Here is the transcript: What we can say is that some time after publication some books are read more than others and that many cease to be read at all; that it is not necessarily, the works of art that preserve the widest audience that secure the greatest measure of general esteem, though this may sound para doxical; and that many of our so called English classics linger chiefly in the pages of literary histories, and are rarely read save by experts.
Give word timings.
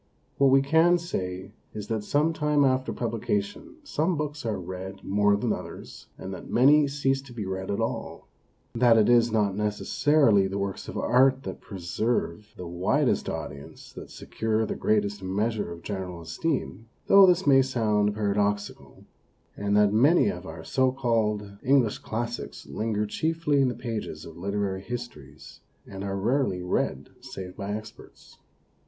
What 0.39 0.49
we 0.49 0.63
can 0.63 0.97
say 0.97 1.51
is 1.75 1.87
that 1.89 2.03
some 2.03 2.33
time 2.33 2.65
after 2.65 2.91
publication 2.91 3.75
some 3.83 4.17
books 4.17 4.47
are 4.47 4.59
read 4.59 5.03
more 5.03 5.35
than 5.35 5.53
others 5.53 6.07
and 6.17 6.33
that 6.33 6.49
many 6.49 6.87
cease 6.87 7.21
to 7.21 7.31
be 7.33 7.45
read 7.45 7.69
at 7.69 7.79
all; 7.79 8.27
that 8.73 8.97
it 8.97 9.07
is 9.09 9.31
not 9.31 9.55
necessarily, 9.55 10.47
the 10.47 10.57
works 10.57 10.87
of 10.87 10.97
art 10.97 11.43
that 11.43 11.61
preserve 11.61 12.51
the 12.57 12.65
widest 12.65 13.29
audience 13.29 13.93
that 13.93 14.09
secure 14.09 14.65
the 14.65 14.73
greatest 14.73 15.21
measure 15.21 15.71
of 15.71 15.83
general 15.83 16.19
esteem, 16.21 16.87
though 17.05 17.27
this 17.27 17.45
may 17.45 17.61
sound 17.61 18.15
para 18.15 18.33
doxical; 18.33 19.03
and 19.55 19.77
that 19.77 19.93
many 19.93 20.29
of 20.29 20.47
our 20.47 20.63
so 20.63 20.91
called 20.91 21.47
English 21.61 21.99
classics 21.99 22.65
linger 22.65 23.05
chiefly 23.05 23.61
in 23.61 23.67
the 23.67 23.75
pages 23.75 24.25
of 24.25 24.35
literary 24.35 24.81
histories, 24.81 25.61
and 25.85 26.03
are 26.03 26.17
rarely 26.17 26.63
read 26.63 27.11
save 27.19 27.55
by 27.55 27.71
experts. 27.71 28.39